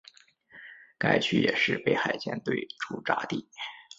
[0.97, 3.47] 该区也是北海舰队驻扎地。